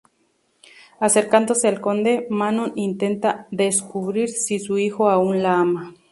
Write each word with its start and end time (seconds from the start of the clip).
Acercándose 0.99 1.67
al 1.67 1.79
conde, 1.79 2.25
Manon 2.31 2.73
intenta 2.75 3.45
descubrir 3.51 4.29
si 4.29 4.57
su 4.57 4.79
hijo 4.79 5.11
aún 5.11 5.43
la 5.43 5.59
ama. 5.59 5.93